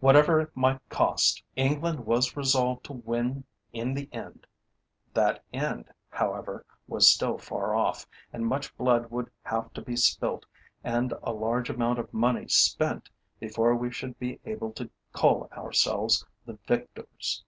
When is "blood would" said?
8.76-9.30